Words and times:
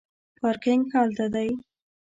پارکینګ 0.39 0.83
هلته 0.93 1.25
دی 1.33 1.49